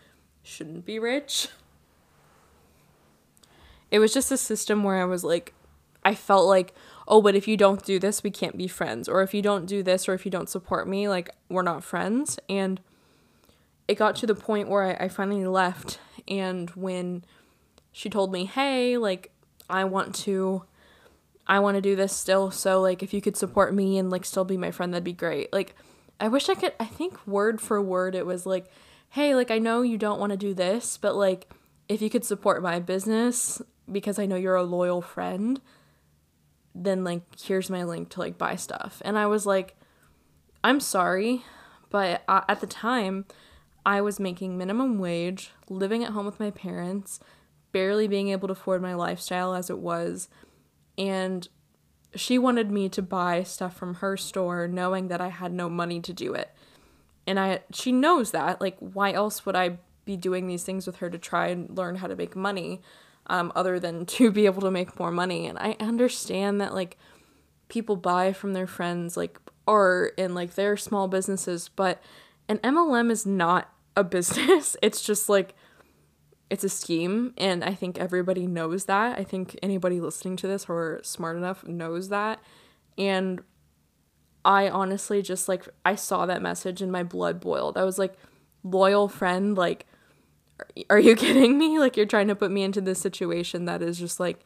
[0.43, 1.49] shouldn't be rich.
[3.93, 5.55] It was just a system where I was like
[6.05, 6.75] I felt like,
[7.09, 9.67] "Oh, but if you don't do this, we can't be friends." Or if you don't
[9.67, 12.39] do this or if you don't support me, like we're not friends.
[12.49, 12.81] And
[13.89, 17.25] it got to the point where I, I finally left and when
[17.93, 19.33] she told me, "Hey, like
[19.69, 20.65] I want to
[21.47, 22.51] I want to do this still.
[22.51, 25.13] So like if you could support me and like still be my friend, that'd be
[25.13, 25.53] great.
[25.53, 25.75] Like
[26.21, 28.67] I wish I could I think word for word it was like,
[29.11, 31.51] "Hey, like I know you don't want to do this, but like
[31.89, 33.61] if you could support my business
[33.91, 35.61] because I know you're a loyal friend,
[36.75, 39.77] then like here's my link to like buy stuff." And I was like,
[40.63, 41.45] "I'm sorry,
[41.91, 43.27] but uh, at the time
[43.85, 47.21] I was making minimum wage, living at home with my parents,
[47.73, 50.29] barely being able to afford my lifestyle as it was."
[50.99, 51.49] and
[52.15, 56.01] she wanted me to buy stuff from her store knowing that I had no money
[56.01, 56.51] to do it.
[57.27, 58.61] And I she knows that.
[58.61, 61.97] Like why else would I be doing these things with her to try and learn
[61.97, 62.81] how to make money
[63.31, 65.47] um, other than to be able to make more money?
[65.47, 66.99] And I understand that like
[67.69, 72.03] people buy from their friends like art and like their small businesses, but
[72.49, 74.77] an MLM is not a business.
[74.83, 75.55] It's just like
[76.51, 80.69] it's a scheme and i think everybody knows that i think anybody listening to this
[80.69, 82.41] or smart enough knows that
[82.99, 83.41] and
[84.45, 88.15] i honestly just like i saw that message and my blood boiled i was like
[88.65, 89.87] loyal friend like
[90.89, 93.99] are you kidding me like you're trying to put me into this situation that is
[93.99, 94.41] just like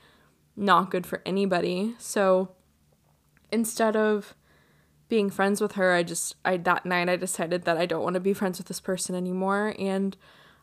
[0.56, 2.50] not good for anybody so
[3.50, 4.34] instead of
[5.08, 8.14] being friends with her i just i that night i decided that i don't want
[8.14, 10.16] to be friends with this person anymore and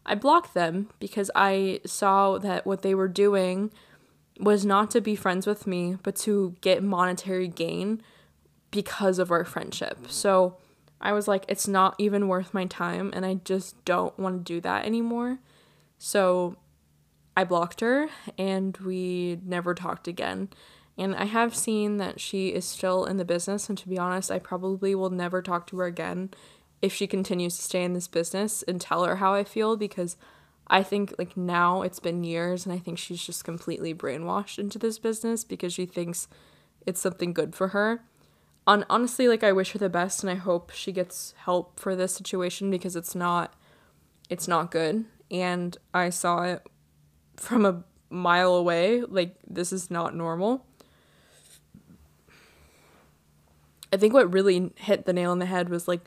[0.06, 3.72] I blocked them because I saw that what they were doing
[4.40, 8.02] was not to be friends with me, but to get monetary gain
[8.72, 10.08] because of our friendship.
[10.10, 10.58] So
[11.02, 14.54] I was like, it's not even worth my time, and I just don't want to
[14.54, 15.40] do that anymore.
[15.98, 16.58] So
[17.36, 20.50] I blocked her, and we never talked again.
[20.98, 24.30] And I have seen that she is still in the business, and to be honest,
[24.30, 26.30] I probably will never talk to her again
[26.82, 30.18] if she continues to stay in this business and tell her how I feel because
[30.68, 34.80] I think like now it's been years and I think she's just completely brainwashed into
[34.80, 36.28] this business because she thinks
[36.86, 38.04] it's something good for her.
[38.72, 41.94] On honestly like I wish her the best and I hope she gets help for
[41.94, 43.54] this situation because it's not
[44.30, 46.66] it's not good and I saw it
[47.36, 50.66] from a mile away like this is not normal.
[53.92, 56.06] I think what really hit the nail on the head was like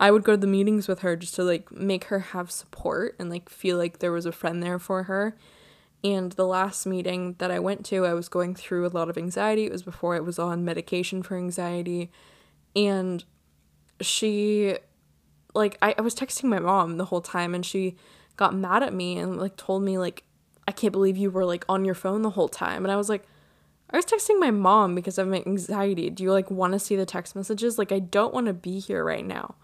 [0.00, 3.14] I would go to the meetings with her just to like make her have support
[3.20, 5.36] and like feel like there was a friend there for her.
[6.04, 9.16] And the last meeting that I went to, I was going through a lot of
[9.16, 9.64] anxiety.
[9.64, 12.10] It was before I was on medication for anxiety.
[12.76, 13.24] And
[14.02, 14.76] she,
[15.54, 17.96] like, I, I was texting my mom the whole time and she
[18.36, 20.24] got mad at me and like told me, like,
[20.68, 22.84] I can't believe you were like on your phone the whole time.
[22.84, 23.24] And I was like,
[23.90, 26.10] I was texting my mom because of my anxiety.
[26.10, 27.78] Do you like want to see the text messages?
[27.78, 29.54] Like, I don't want to be here right now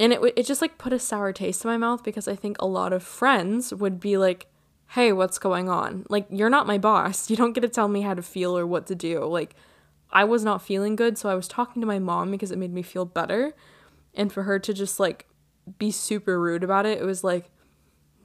[0.00, 2.56] and it it just like put a sour taste in my mouth because I think
[2.58, 4.46] a lot of friends would be like,
[4.90, 6.06] "Hey, what's going on?
[6.08, 7.30] Like you're not my boss.
[7.30, 9.54] You don't get to tell me how to feel or what to do." Like
[10.10, 12.72] I was not feeling good, so I was talking to my mom because it made
[12.72, 13.54] me feel better.
[14.14, 15.26] And for her to just like
[15.78, 17.50] be super rude about it, it was like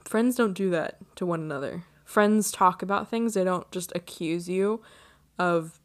[0.04, 1.84] friends don't do that to one another.
[2.04, 4.82] Friends talk about things, they don't just accuse you
[5.38, 5.80] of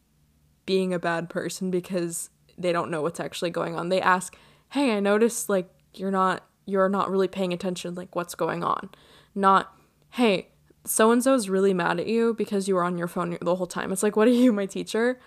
[0.66, 3.90] being a bad person because they don't know what's actually going on.
[3.90, 4.36] They ask,
[4.70, 8.90] "Hey, I noticed like you're not you're not really paying attention like what's going on.
[9.36, 9.76] Not,
[10.12, 10.50] hey,
[10.86, 13.68] so and so's really mad at you because you were on your phone the whole
[13.68, 13.92] time.
[13.92, 15.20] It's like, what are you, my teacher?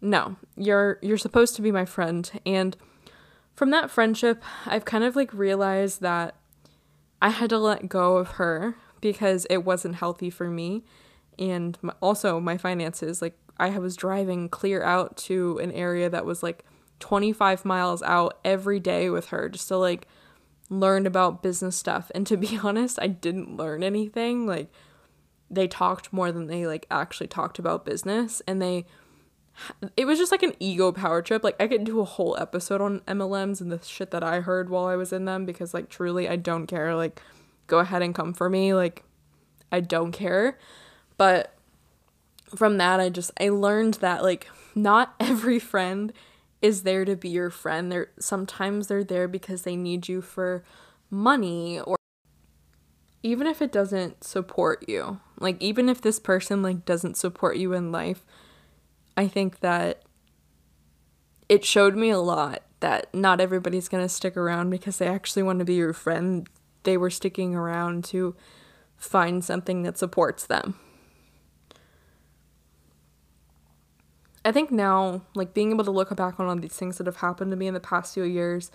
[0.00, 2.30] No, you're you're supposed to be my friend.
[2.44, 2.76] And
[3.54, 6.34] from that friendship, I've kind of like realized that
[7.20, 10.84] I had to let go of her because it wasn't healthy for me
[11.38, 13.22] and my, also my finances.
[13.22, 16.64] Like I was driving clear out to an area that was like
[17.00, 20.08] 25 miles out every day with her just to like
[20.70, 22.10] learn about business stuff.
[22.14, 24.46] And to be honest, I didn't learn anything.
[24.46, 24.72] Like
[25.52, 28.86] they talked more than they like actually talked about business and they
[29.98, 31.44] it was just like an ego power trip.
[31.44, 34.70] Like I could do a whole episode on MLMs and the shit that I heard
[34.70, 36.94] while I was in them because like truly I don't care.
[36.94, 37.20] Like
[37.66, 38.72] go ahead and come for me.
[38.72, 39.04] Like
[39.70, 40.58] I don't care.
[41.18, 41.54] But
[42.54, 46.12] from that I just I learned that like not every friend
[46.62, 47.92] is there to be your friend.
[47.92, 50.64] They're sometimes they're there because they need you for
[51.10, 51.96] money or
[53.22, 55.20] even if it doesn't support you.
[55.38, 58.24] Like even if this person like doesn't support you in life,
[59.16, 60.02] I think that
[61.48, 65.42] it showed me a lot that not everybody's going to stick around because they actually
[65.42, 66.48] want to be your friend.
[66.82, 68.34] They were sticking around to
[68.96, 70.78] find something that supports them.
[74.44, 77.16] I think now, like being able to look back on all these things that have
[77.16, 78.72] happened to me in the past few years,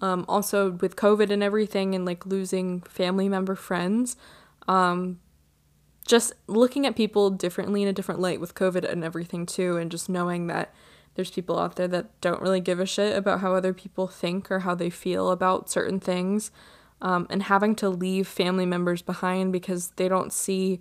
[0.00, 4.16] um, also with COVID and everything, and like losing family member friends,
[4.68, 5.20] um,
[6.06, 9.90] just looking at people differently in a different light with COVID and everything too, and
[9.90, 10.72] just knowing that
[11.14, 14.50] there's people out there that don't really give a shit about how other people think
[14.50, 16.50] or how they feel about certain things,
[17.00, 20.80] um, and having to leave family members behind because they don't see,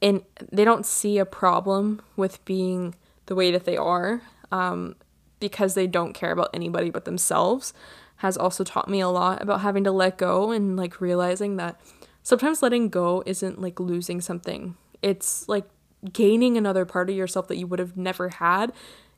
[0.00, 2.94] in they don't see a problem with being
[3.26, 4.96] the way that they are um,
[5.40, 7.72] because they don't care about anybody but themselves
[8.16, 11.80] has also taught me a lot about having to let go and like realizing that
[12.22, 14.76] sometimes letting go isn't like losing something.
[15.02, 15.68] It's like
[16.12, 18.72] gaining another part of yourself that you would have never had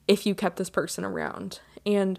[0.06, 1.60] if you kept this person around.
[1.86, 2.18] And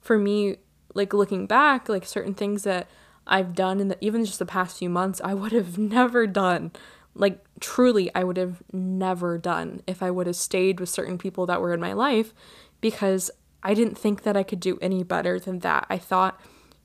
[0.00, 0.56] for me,
[0.94, 2.88] like looking back, like certain things that
[3.26, 6.72] I've done in the, even just the past few months, I would have never done
[7.18, 11.46] like truly I would have never done if I would have stayed with certain people
[11.46, 12.32] that were in my life
[12.80, 13.30] because
[13.62, 15.86] I didn't think that I could do any better than that.
[15.90, 16.40] I thought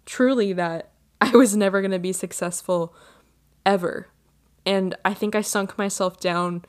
[0.06, 2.94] truly that I was never going to be successful
[3.66, 4.08] ever.
[4.66, 6.64] And I think I sunk myself down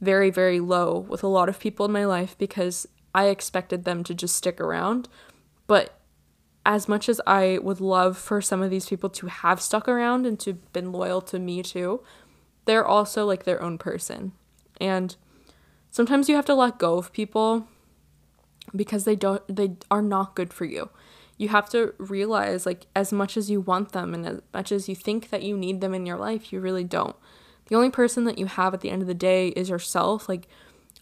[0.00, 4.04] very, very low with a lot of people in my life because I expected them
[4.04, 5.08] to just stick around.
[5.66, 5.98] But
[6.64, 10.26] as much as I would love for some of these people to have stuck around
[10.26, 12.02] and to been loyal to me too,
[12.64, 14.32] they're also like their own person.
[14.80, 15.16] And
[15.90, 17.66] sometimes you have to let go of people
[18.74, 20.90] because they don't they are not good for you.
[21.36, 24.88] You have to realize like as much as you want them and as much as
[24.88, 27.16] you think that you need them in your life, you really don't.
[27.68, 30.28] The only person that you have at the end of the day is yourself.
[30.28, 30.48] Like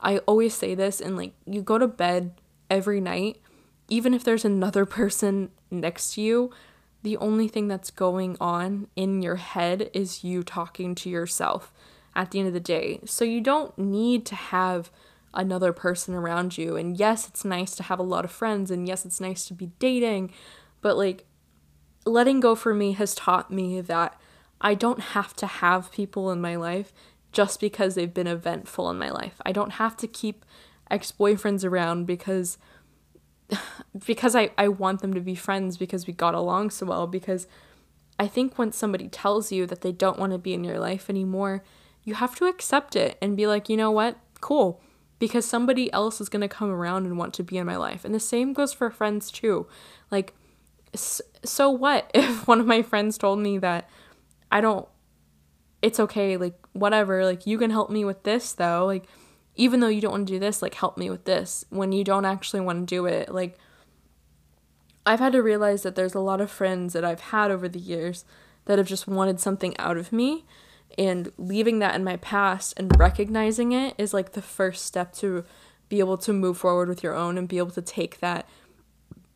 [0.00, 2.40] I always say this and like you go to bed
[2.70, 3.40] every night,
[3.88, 6.52] even if there's another person next to you,
[7.02, 11.72] the only thing that's going on in your head is you talking to yourself
[12.14, 13.00] at the end of the day.
[13.04, 14.90] So you don't need to have
[15.34, 16.76] another person around you.
[16.76, 19.54] And yes, it's nice to have a lot of friends, and yes, it's nice to
[19.54, 20.32] be dating,
[20.80, 21.24] but like
[22.04, 24.18] letting go for me has taught me that
[24.60, 26.92] I don't have to have people in my life
[27.32, 29.40] just because they've been eventful in my life.
[29.44, 30.44] I don't have to keep
[30.90, 32.58] ex-boyfriends around because
[34.06, 37.46] because I, I want them to be friends because we got along so well because
[38.18, 41.08] I think when somebody tells you that they don't want to be in your life
[41.08, 41.62] anymore,
[42.02, 44.18] you have to accept it and be like, you know what?
[44.40, 44.80] Cool.
[45.18, 48.04] Because somebody else is going to come around and want to be in my life.
[48.04, 49.66] And the same goes for friends too.
[50.10, 50.34] Like,
[50.94, 53.88] so what if one of my friends told me that
[54.50, 54.86] I don't,
[55.82, 58.86] it's okay, like, whatever, like, you can help me with this though.
[58.86, 59.04] Like,
[59.58, 62.04] even though you don't want to do this, like help me with this when you
[62.04, 63.28] don't actually want to do it.
[63.34, 63.58] Like
[65.04, 67.80] I've had to realize that there's a lot of friends that I've had over the
[67.80, 68.24] years
[68.66, 70.46] that have just wanted something out of me
[70.96, 75.44] and leaving that in my past and recognizing it is like the first step to
[75.88, 78.48] be able to move forward with your own and be able to take that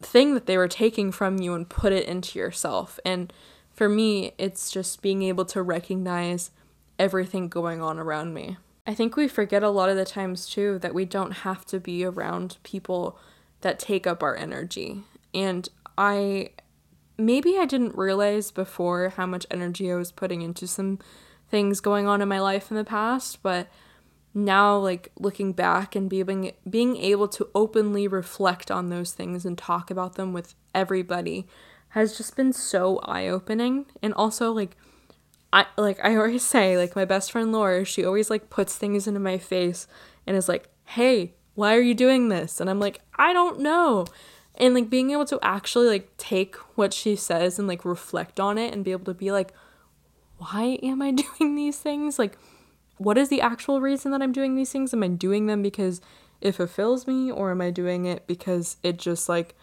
[0.01, 2.99] thing that they were taking from you and put it into yourself.
[3.05, 3.33] And
[3.73, 6.51] for me, it's just being able to recognize
[6.99, 8.57] everything going on around me.
[8.87, 11.79] I think we forget a lot of the times too that we don't have to
[11.79, 13.19] be around people
[13.61, 15.05] that take up our energy.
[15.33, 16.51] And I
[17.17, 20.99] maybe I didn't realize before how much energy I was putting into some
[21.53, 23.69] things going on in my life in the past, but
[24.35, 29.59] now like looking back and being being able to openly reflect on those things and
[29.59, 31.47] talk about them with everybody
[31.91, 34.75] has just been so eye-opening and also like
[35.53, 39.07] I like I always say like my best friend Laura, she always like puts things
[39.07, 39.87] into my face
[40.27, 44.07] and is like, "Hey, why are you doing this?" And I'm like, "I don't know."
[44.55, 48.57] And like being able to actually like take what she says and like reflect on
[48.57, 49.53] it and be able to be like,
[50.43, 52.37] "Why am I doing these things?" Like
[52.99, 54.95] what is the actual reason that I'm doing these things?
[54.95, 56.01] Am I doing them because
[56.41, 59.55] it fulfills me or am I doing it because it just like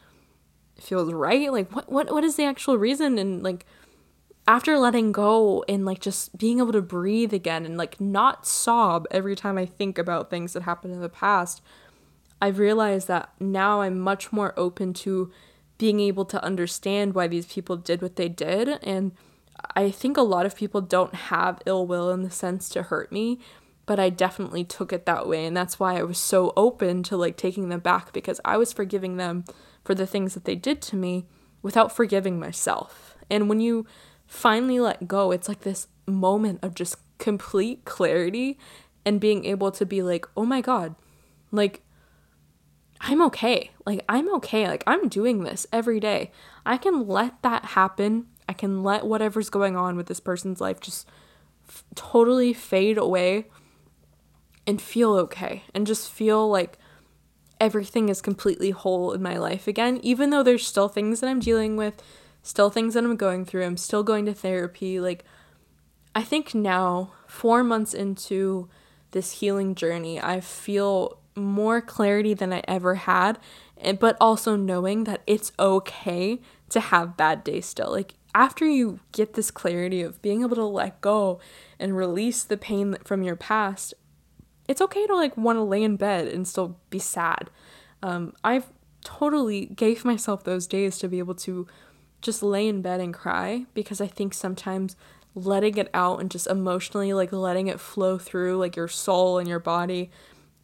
[0.79, 1.51] feels right?
[1.51, 3.65] Like what what what is the actual reason and like
[4.47, 9.05] after letting go and like just being able to breathe again and like not sob
[9.11, 11.61] every time I think about things that happened in the past,
[12.41, 15.31] I've realized that now I'm much more open to
[15.77, 18.83] being able to understand why these people did what they did.
[18.83, 19.11] And
[19.75, 23.11] I think a lot of people don't have ill will in the sense to hurt
[23.11, 23.39] me,
[23.85, 25.45] but I definitely took it that way.
[25.45, 28.73] And that's why I was so open to like taking them back because I was
[28.73, 29.45] forgiving them
[29.83, 31.25] for the things that they did to me
[31.61, 33.15] without forgiving myself.
[33.29, 33.85] And when you
[34.27, 38.57] finally let go, it's like this moment of just complete clarity
[39.05, 40.95] and being able to be like, oh my God,
[41.51, 41.81] like,
[43.01, 43.71] I'm okay.
[43.85, 44.67] Like, I'm okay.
[44.67, 46.31] Like, I'm doing this every day.
[46.65, 48.27] I can let that happen.
[48.49, 51.07] I can let whatever's going on with this person's life just
[51.69, 53.45] f- totally fade away
[54.67, 56.77] and feel okay and just feel like
[57.61, 61.39] everything is completely whole in my life again, even though there's still things that I'm
[61.39, 62.01] dealing with
[62.41, 63.65] still things that I'm going through.
[63.65, 64.99] I'm still going to therapy.
[64.99, 65.23] Like,
[66.15, 68.69] I think now, four months into
[69.11, 73.39] this healing journey, I feel more clarity than I ever had,
[73.99, 77.91] but also knowing that it's okay to have bad days still.
[77.91, 81.39] Like, after you get this clarity of being able to let go
[81.79, 83.93] and release the pain from your past,
[84.67, 87.49] it's okay to like want to lay in bed and still be sad.
[88.03, 88.67] Um, I've
[89.03, 91.67] totally gave myself those days to be able to
[92.21, 94.95] just lay in bed and cry because I think sometimes
[95.35, 99.47] letting it out and just emotionally like letting it flow through like your soul and
[99.47, 100.11] your body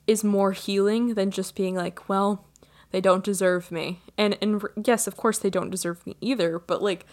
[0.06, 2.46] is more healing than just being like, well,
[2.92, 4.02] they don't deserve me.
[4.18, 7.06] And and yes, of course they don't deserve me either, but like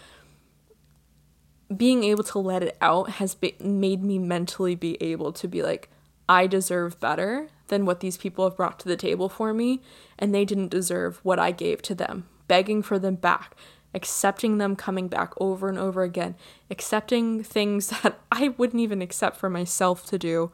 [1.77, 5.61] being able to let it out has be- made me mentally be able to be
[5.61, 5.89] like
[6.27, 9.81] I deserve better than what these people have brought to the table for me
[10.17, 12.27] and they didn't deserve what I gave to them.
[12.47, 13.55] Begging for them back,
[13.93, 16.35] accepting them coming back over and over again,
[16.69, 20.51] accepting things that I wouldn't even accept for myself to do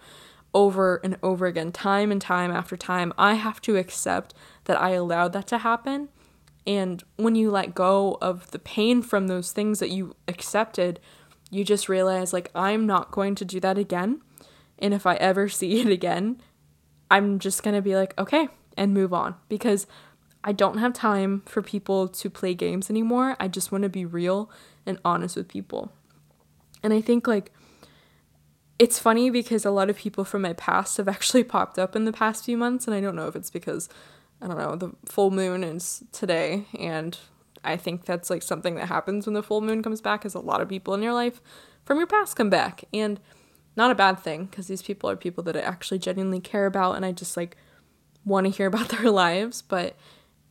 [0.54, 3.14] over and over again, time and time after time.
[3.18, 4.34] I have to accept
[4.66, 6.10] that I allowed that to happen.
[6.70, 11.00] And when you let go of the pain from those things that you accepted,
[11.50, 14.22] you just realize, like, I'm not going to do that again.
[14.78, 16.40] And if I ever see it again,
[17.10, 19.34] I'm just going to be like, okay, and move on.
[19.50, 19.88] Because
[20.44, 23.36] I don't have time for people to play games anymore.
[23.40, 24.52] I just want to be real
[24.86, 25.92] and honest with people.
[26.84, 27.52] And I think like
[28.78, 32.06] it's funny because a lot of people from my past have actually popped up in
[32.06, 33.90] the past few months, and I don't know if it's because,
[34.42, 37.18] I don't know, the full moon is today, and
[37.64, 40.40] I think that's like something that happens when the full moon comes back, is a
[40.40, 41.42] lot of people in your life
[41.84, 43.20] from your past come back, and
[43.76, 46.96] not a bad thing because these people are people that I actually genuinely care about,
[46.96, 47.58] and I just like
[48.26, 49.96] want to hear about their lives, but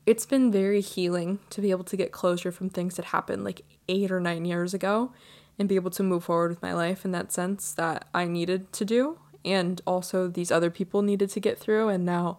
[0.08, 3.62] it's been very healing to be able to get closure from things that happened like
[3.88, 5.12] eight or nine years ago
[5.58, 8.72] and be able to move forward with my life in that sense that I needed
[8.72, 12.38] to do and also these other people needed to get through and now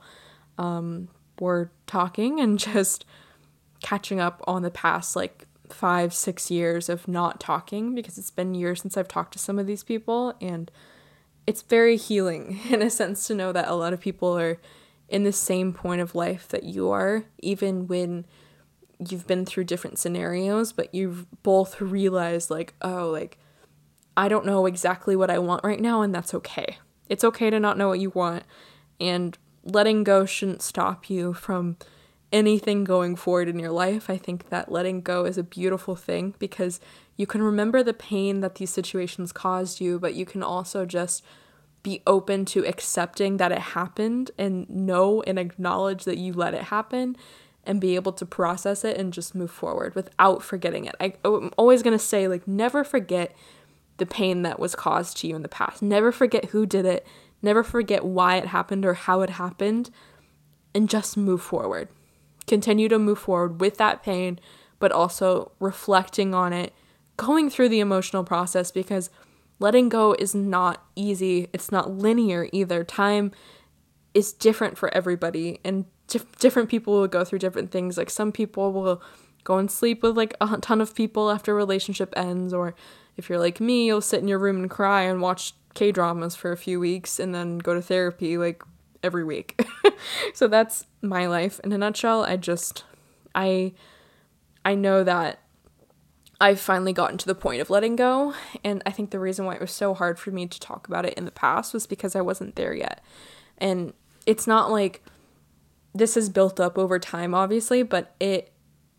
[0.57, 1.09] um,
[1.39, 3.05] we're talking and just
[3.81, 8.55] catching up on the past like five six years of not talking because it's been
[8.55, 10.71] years since i've talked to some of these people and
[11.45, 14.57] it's very healing in a sense to know that a lot of people are
[15.07, 18.25] in the same point of life that you are even when
[18.99, 23.37] you've been through different scenarios, but you've both realized, like, oh, like,
[24.17, 26.77] I don't know exactly what I want right now, and that's okay.
[27.07, 28.43] It's okay to not know what you want,
[28.99, 29.37] and
[29.69, 31.77] letting go shouldn't stop you from
[32.31, 34.09] anything going forward in your life.
[34.09, 36.79] I think that letting go is a beautiful thing because
[37.17, 41.23] you can remember the pain that these situations caused you, but you can also just
[41.81, 46.63] be open to accepting that it happened and know and acknowledge that you let it
[46.63, 47.15] happen
[47.63, 50.95] and be able to process it and just move forward without forgetting it.
[50.99, 53.35] I, I'm always going to say, like, never forget
[53.97, 55.81] the pain that was caused to you in the past.
[55.81, 57.05] Never forget who did it.
[57.41, 59.89] Never forget why it happened or how it happened.
[60.75, 61.89] And just move forward.
[62.47, 64.39] Continue to move forward with that pain,
[64.77, 66.73] but also reflecting on it,
[67.17, 69.09] going through the emotional process because
[69.59, 71.47] letting go is not easy.
[71.53, 72.83] It's not linear either.
[72.83, 73.31] Time
[74.13, 75.85] is different for everybody, and
[76.39, 77.97] different people will go through different things.
[77.97, 79.01] Like some people will
[79.43, 82.73] go and sleep with like a ton of people after a relationship ends, or
[83.17, 86.35] if you're like me, you'll sit in your room and cry and watch K dramas
[86.35, 88.63] for a few weeks and then go to therapy like
[89.03, 89.61] every week.
[90.33, 92.23] so that's my life in a nutshell.
[92.23, 92.83] I just
[93.35, 93.73] I
[94.65, 95.39] I know that
[96.41, 99.55] I've finally gotten to the point of letting go, and I think the reason why
[99.55, 102.15] it was so hard for me to talk about it in the past was because
[102.15, 103.03] I wasn't there yet.
[103.57, 103.93] And
[104.25, 105.03] it's not like
[105.93, 108.51] this has built up over time obviously but it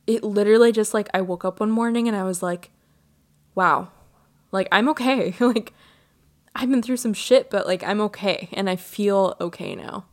[0.06, 2.70] it literally just like i woke up one morning and i was like
[3.54, 3.88] wow
[4.52, 5.72] like i'm okay like
[6.54, 10.04] i've been through some shit but like i'm okay and i feel okay now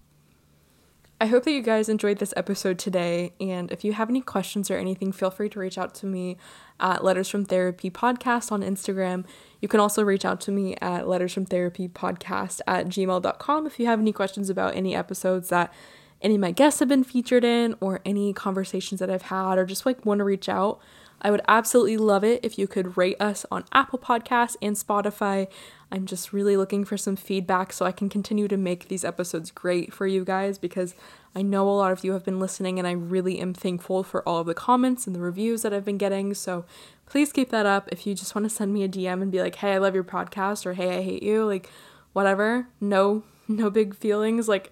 [1.19, 3.33] I hope that you guys enjoyed this episode today.
[3.41, 6.37] And if you have any questions or anything, feel free to reach out to me
[6.79, 9.25] at Letters from Therapy Podcast on Instagram.
[9.59, 13.79] You can also reach out to me at Letters from Therapy Podcast at gmail.com if
[13.79, 15.73] you have any questions about any episodes that
[16.21, 19.65] any of my guests have been featured in or any conversations that I've had or
[19.65, 20.79] just like want to reach out,
[21.21, 25.47] I would absolutely love it if you could rate us on Apple Podcasts and Spotify.
[25.91, 29.51] I'm just really looking for some feedback so I can continue to make these episodes
[29.51, 30.95] great for you guys because
[31.33, 34.27] I know a lot of you have been listening and I really am thankful for
[34.27, 36.33] all of the comments and the reviews that I've been getting.
[36.33, 36.65] So
[37.05, 37.87] please keep that up.
[37.91, 39.95] If you just want to send me a DM and be like, hey, I love
[39.95, 41.69] your podcast or hey, I hate you, like
[42.13, 44.47] whatever, no, no big feelings.
[44.47, 44.71] Like,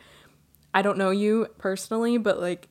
[0.73, 2.67] I don't know you personally, but like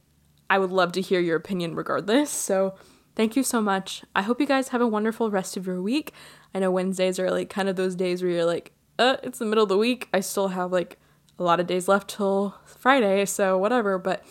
[0.50, 2.30] I would love to hear your opinion regardless.
[2.30, 2.74] So,
[3.16, 4.04] thank you so much.
[4.14, 6.12] I hope you guys have a wonderful rest of your week.
[6.54, 9.44] I know Wednesdays are like kind of those days where you're like, uh, it's the
[9.44, 10.08] middle of the week.
[10.12, 10.98] I still have like
[11.38, 14.24] a lot of days left till Friday, so whatever, but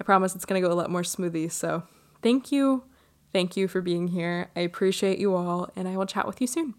[0.00, 1.48] I promise it's to go a lot more smoothly.
[1.48, 1.82] So,
[2.22, 2.84] thank you.
[3.32, 4.50] Thank you for being here.
[4.54, 6.74] I appreciate you all, and I will chat with you soon.